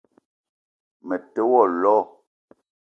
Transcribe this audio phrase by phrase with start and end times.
[1.07, 1.95] Me te wo lo